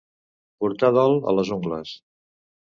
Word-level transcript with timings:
Portar 0.65 0.89
dol 0.97 1.15
a 1.33 1.37
les 1.43 1.53
ungles. 1.59 1.95